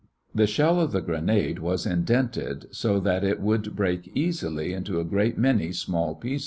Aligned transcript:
The 0.33 0.47
shell 0.47 0.79
of 0.81 0.93
the 0.93 1.01
grenade 1.01 1.59
was 1.59 1.85
indented 1.85 2.65
so 2.75 2.99
that 3.01 3.23
it 3.23 3.39
would 3.39 3.75
break 3.75 4.07
easily 4.17 4.73
into 4.73 4.99
a 4.99 5.05
great 5.05 5.37
many 5.37 5.71
small 5.71 6.15
pieces. 6.15 6.39